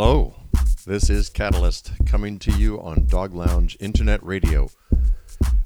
[0.00, 0.32] Hello,
[0.86, 4.70] this is Catalyst coming to you on Dog Lounge Internet Radio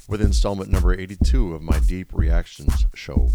[0.08, 3.28] with installment number 82 of my Deep Reactions show.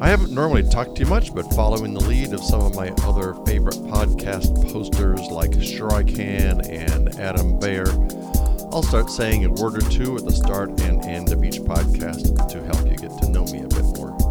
[0.00, 3.34] I haven't normally talked too much, but following the lead of some of my other
[3.44, 7.90] favorite podcast posters like Shur-i-kan and Adam Beyer,
[8.72, 12.48] I'll start saying a word or two at the start and end of each podcast
[12.48, 14.23] to help you get to know me a bit more.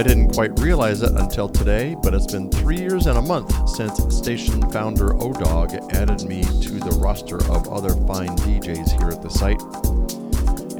[0.00, 3.68] I didn't quite realize it until today, but it's been three years and a month
[3.68, 9.20] since station founder ODog added me to the roster of other fine DJs here at
[9.20, 9.60] the site.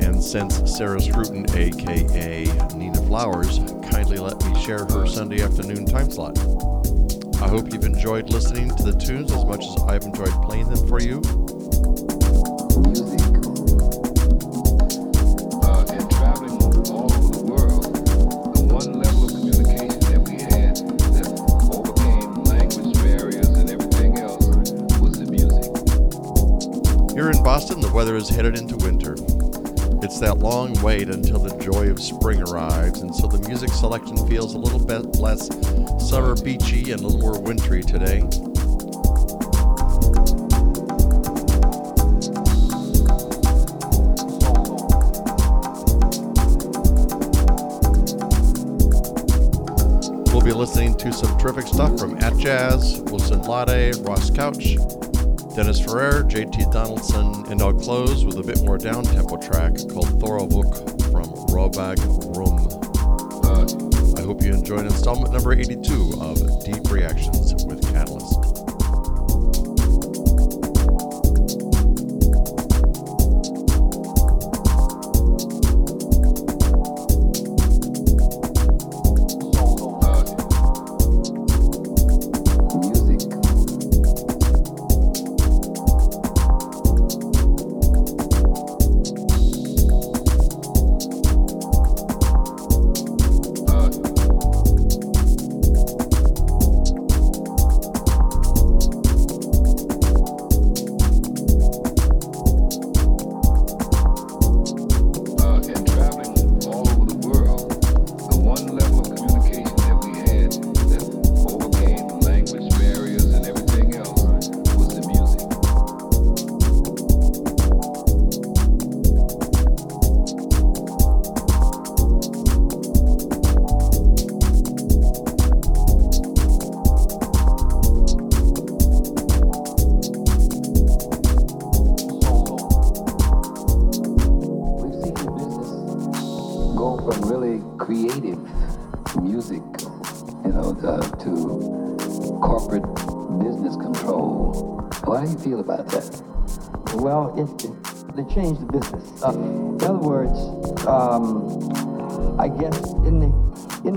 [0.02, 3.58] And since Sarah Scruton, aka Nina Flowers,
[3.90, 6.38] kindly let me share her Sunday afternoon time slot.
[7.42, 10.88] I hope you've enjoyed listening to the tunes as much as I've enjoyed playing them
[10.88, 11.20] for you.
[28.20, 29.14] Is headed into winter.
[30.02, 34.14] It's that long wait until the joy of spring arrives, and so the music selection
[34.28, 35.48] feels a little bit less
[36.06, 38.20] summer beachy and a little more wintry today.
[50.30, 54.76] We'll be listening to some terrific stuff from Atjazz, Wilson Lade, Ross Couch,
[55.54, 60.20] Dennis Ferrer, JT Donaldson, and I'll close with a bit more down tempo track called
[60.20, 61.96] Thora Vukk from Robag
[62.32, 62.70] Wruhme.
[63.44, 67.52] Uh, I hope you enjoyed installment number 82 of Deep Reactions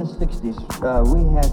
[0.03, 1.47] the '60s uh, we had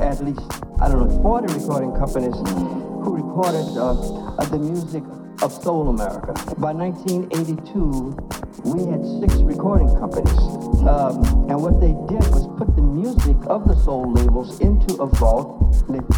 [0.00, 0.40] at least
[0.80, 5.02] I don't know 40 recording companies who recorded uh, uh, the music
[5.42, 6.34] of soul America.
[6.58, 8.16] By 1982,
[8.64, 10.38] we had six recording companies,
[10.86, 15.06] um, and what they did was put the music of the soul labels into a
[15.06, 15.47] vault.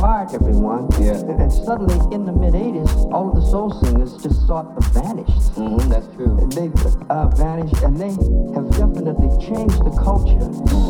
[0.00, 1.12] They everyone, Yeah.
[1.12, 4.84] and, and suddenly in the mid 80s, all of the soul singers just sort of
[4.94, 5.52] vanished.
[5.60, 6.32] Mm-hmm, that's true.
[6.56, 6.70] They
[7.10, 8.08] uh, vanished, and they
[8.54, 10.40] have definitely changed the culture.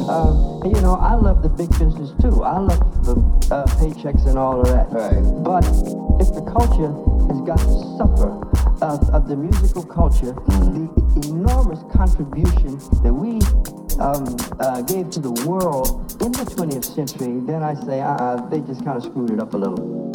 [0.09, 2.43] Uh, you know, I love the big business too.
[2.45, 3.15] I love the
[3.53, 4.91] uh, paychecks and all of that.
[4.93, 5.19] Right.
[5.43, 5.67] But
[6.23, 6.93] if the culture
[7.31, 8.31] has got to suffer
[8.83, 10.87] uh, of the musical culture, the
[11.27, 13.41] enormous contribution that we
[14.01, 18.61] um, uh, gave to the world in the 20th century, then I say, uh-uh, they
[18.61, 20.10] just kind of screwed it up a little.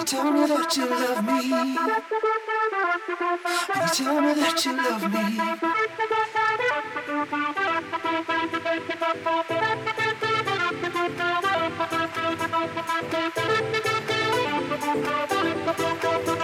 [0.00, 1.68] you tell me that you love me, when
[3.76, 5.10] you tell me that you love me.
[5.10, 5.54] When you tell me
[8.40, 8.94] that
[15.28, 15.76] you
[16.16, 16.39] love me.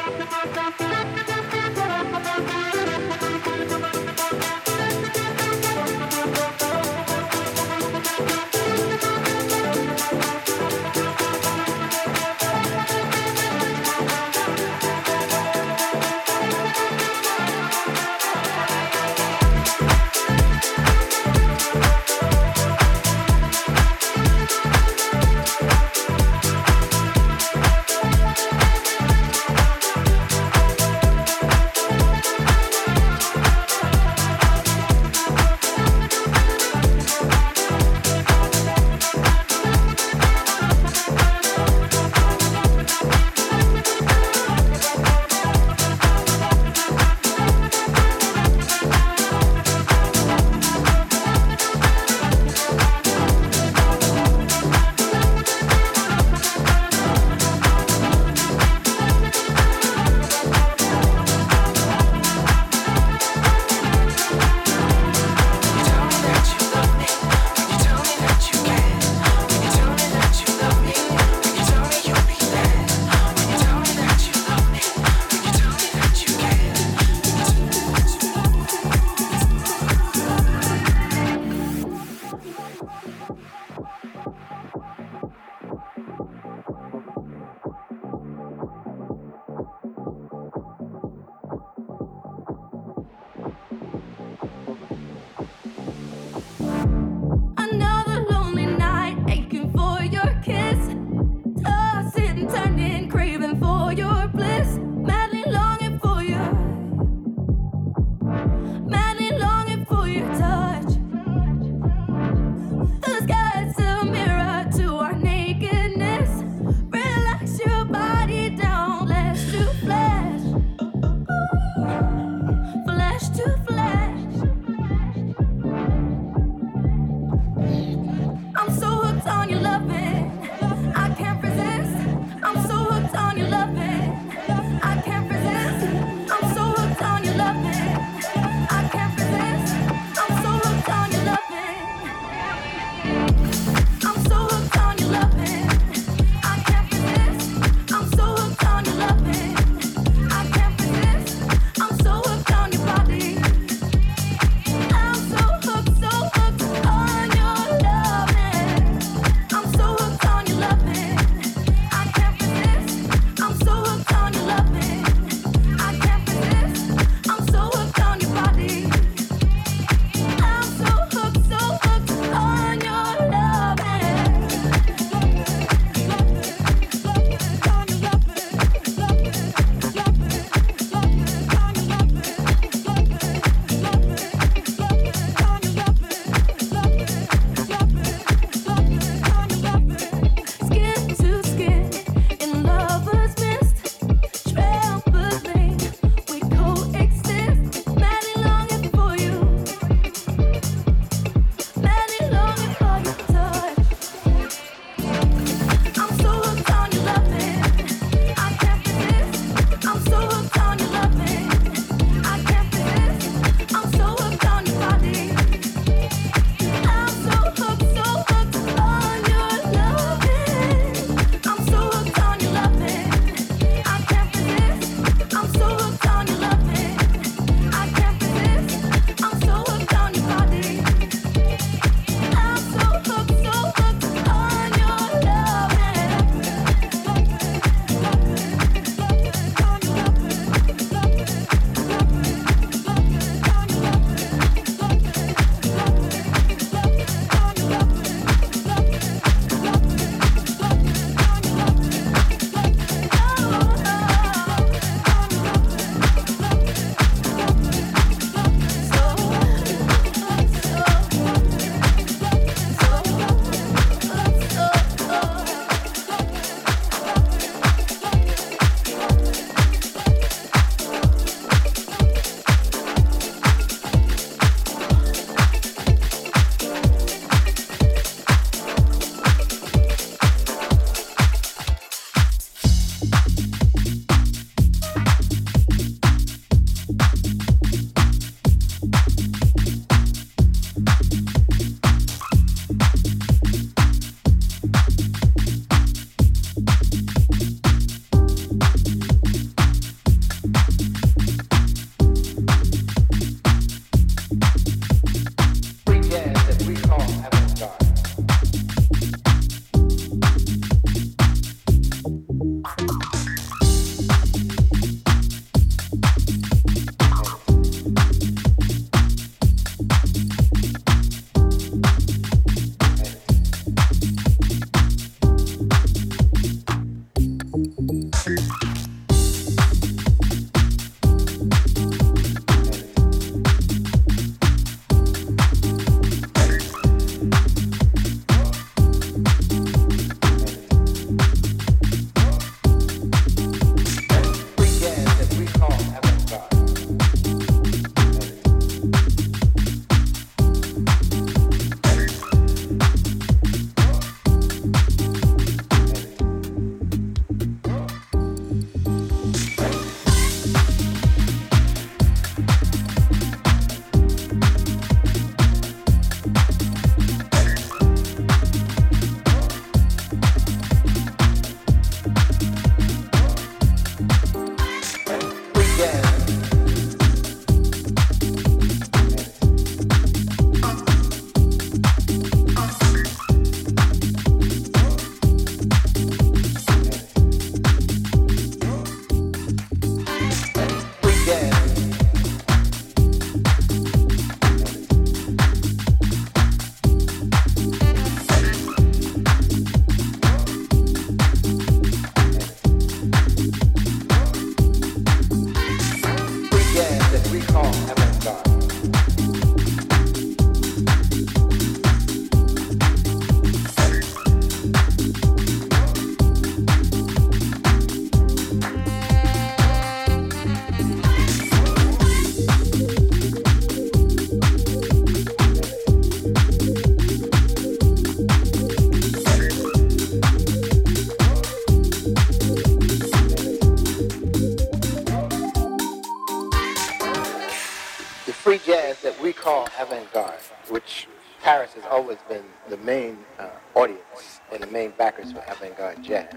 [442.06, 446.32] Always been the main uh, audience and the main backers for avant-garde jazz.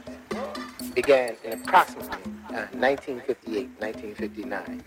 [0.95, 2.09] Began in approximately
[2.49, 4.83] uh, 1958, 1959.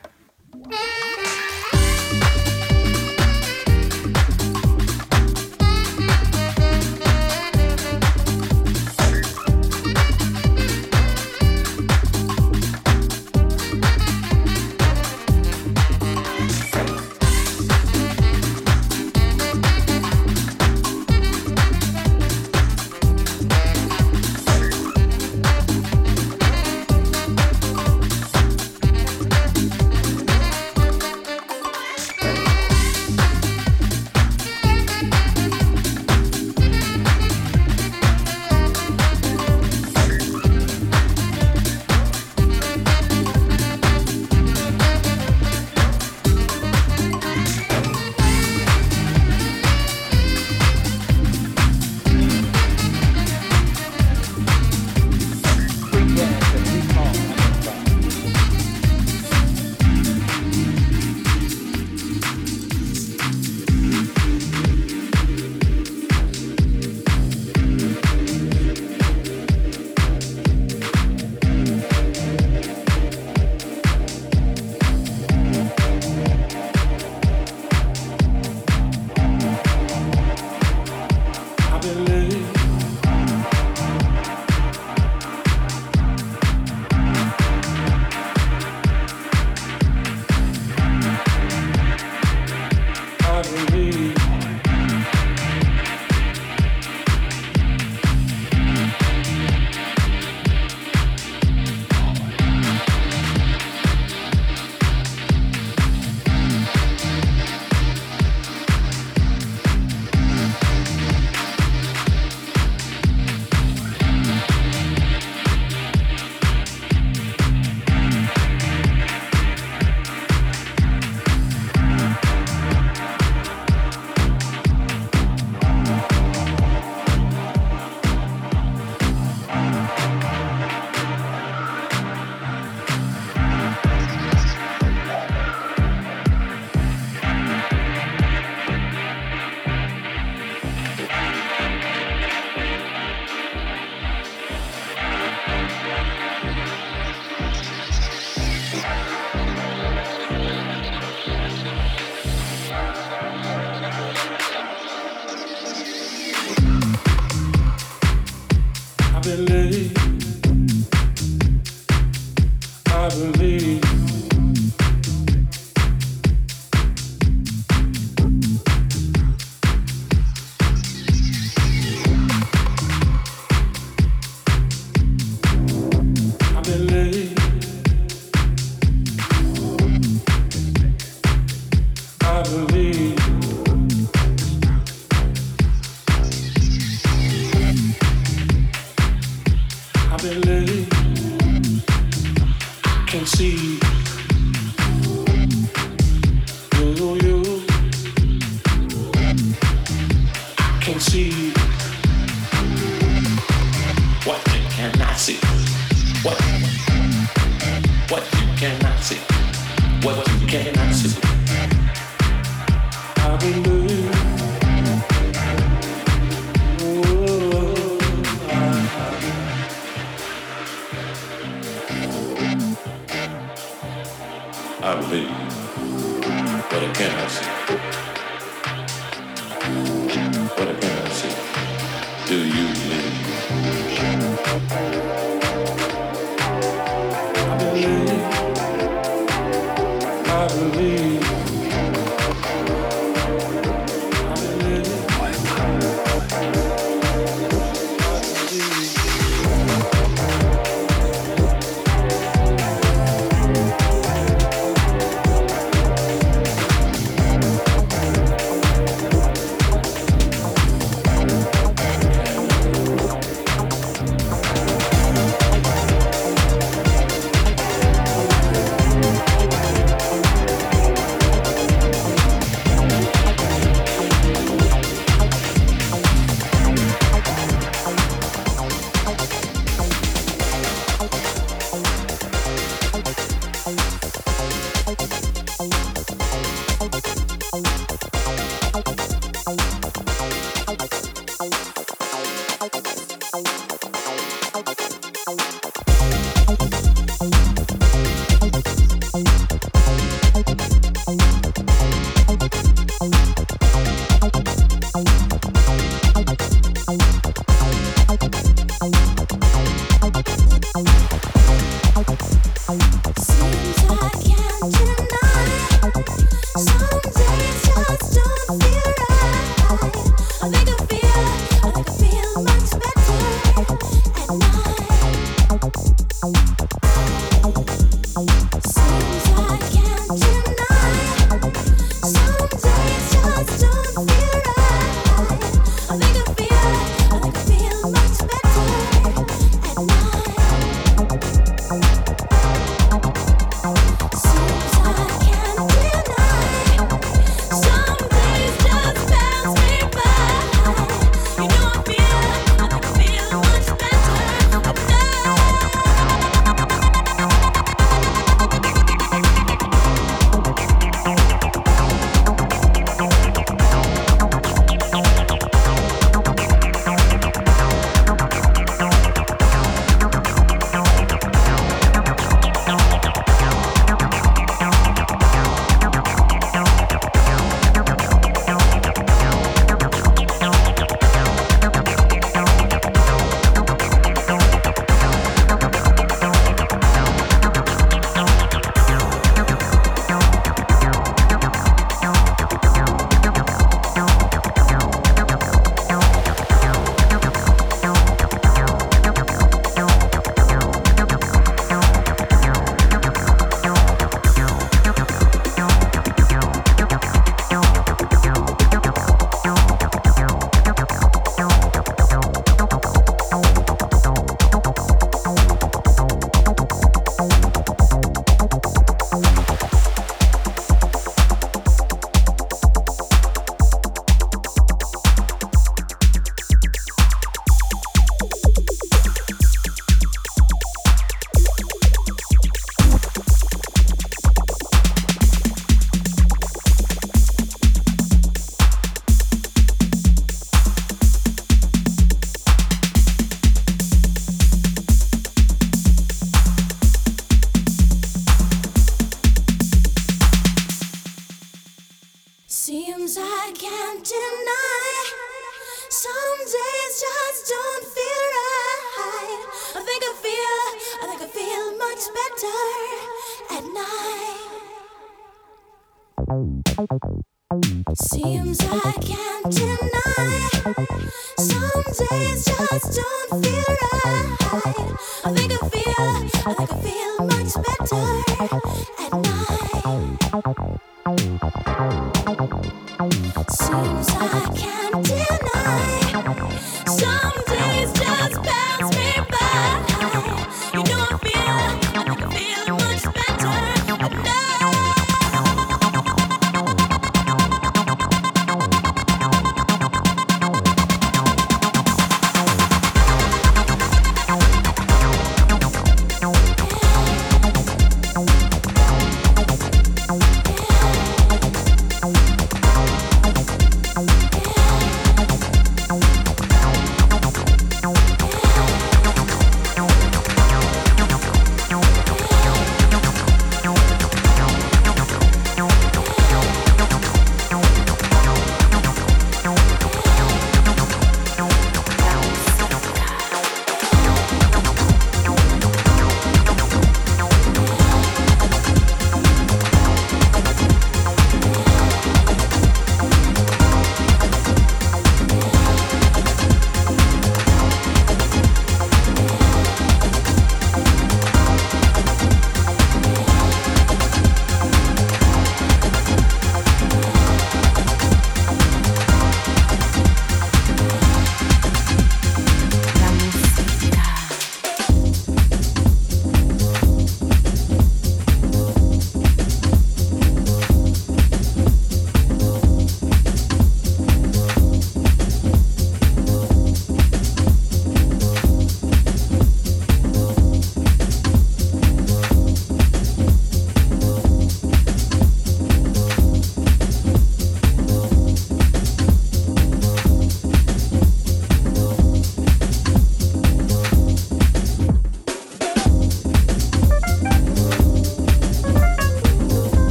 [295.41, 295.62] out.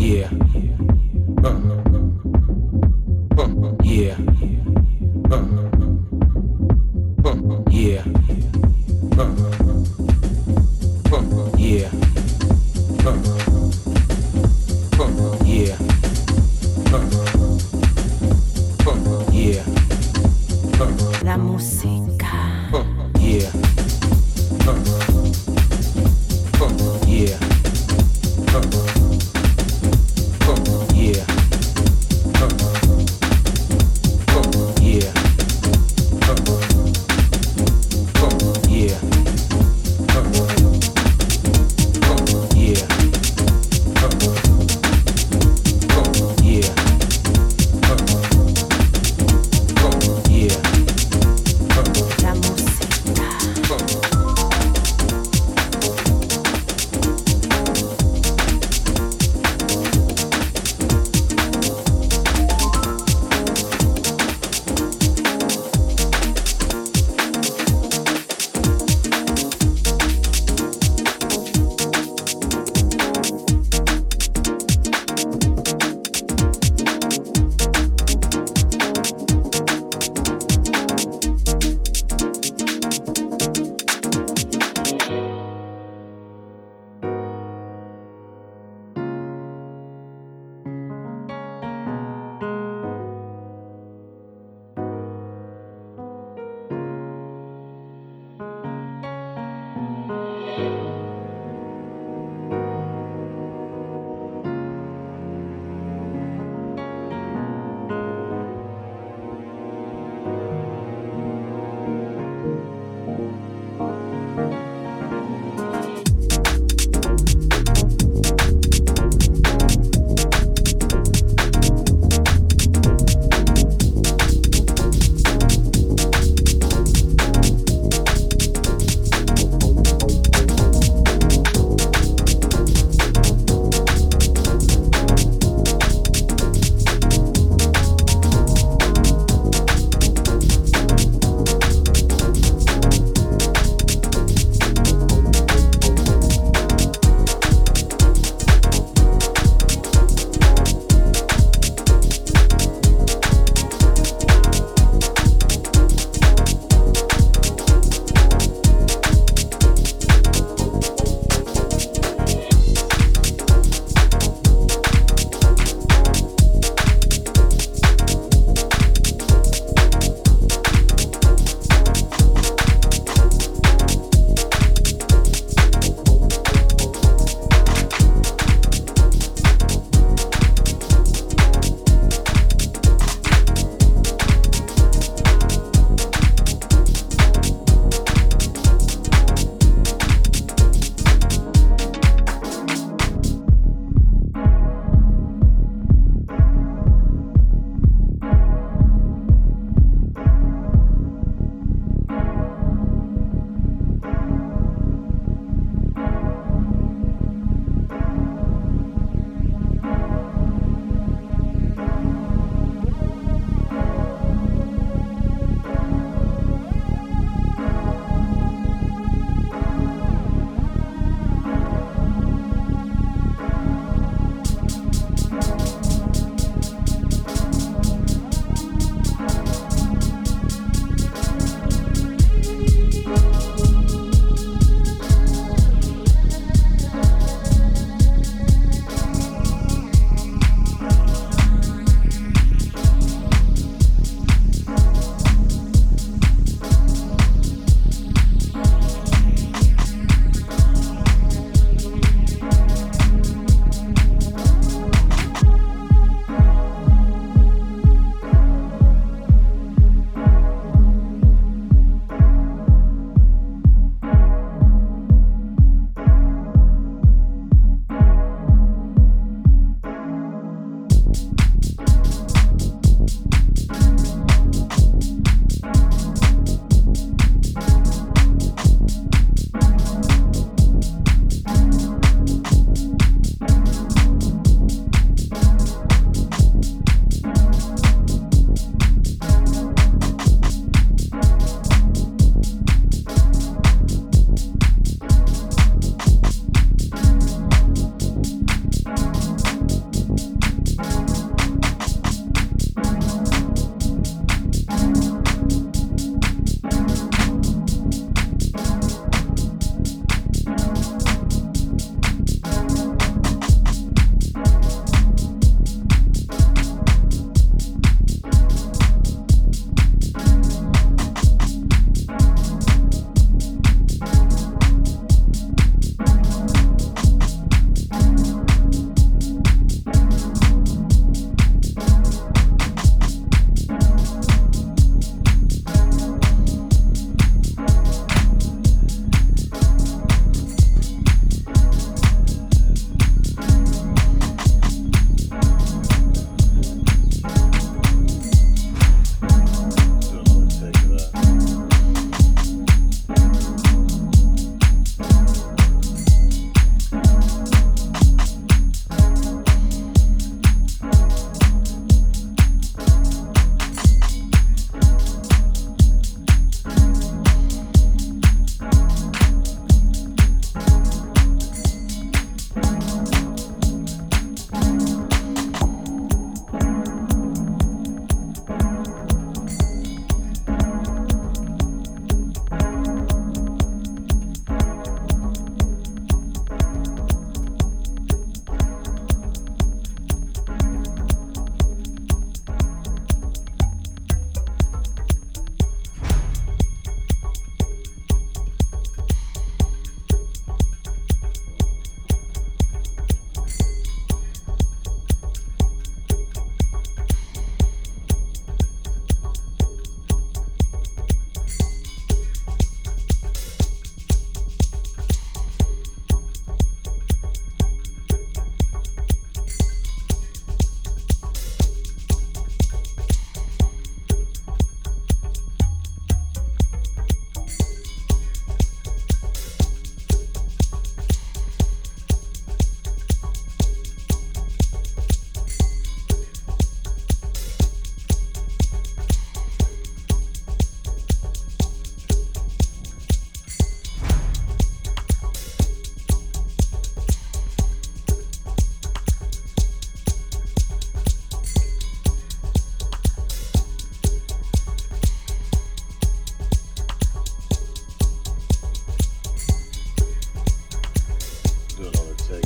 [0.00, 0.49] Yeah.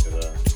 [0.05, 0.54] to the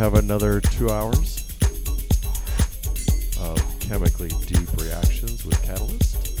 [0.00, 1.46] have another two hours
[3.38, 6.40] of chemically deep reactions with Catalyst.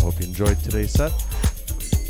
[0.00, 1.12] Hope you enjoyed today's set.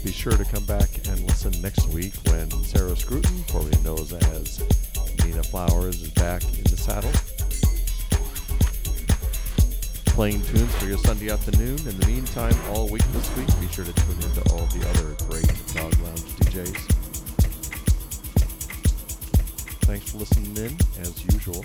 [0.05, 4.63] Be sure to come back and listen next week when Sarah Scruton, formerly known as
[5.25, 7.11] Nina Flowers, is back in the saddle.
[10.15, 11.79] Playing tunes for your Sunday afternoon.
[11.79, 15.17] In the meantime, all week this week, be sure to tune into all the other
[15.29, 16.84] great Dog Lounge DJs.
[20.15, 21.65] Listening in, as usual.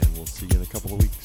[0.00, 1.21] And we'll see you in a couple of weeks.